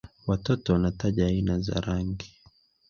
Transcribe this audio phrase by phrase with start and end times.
[0.27, 2.35] Watoto wanataja aina za rangi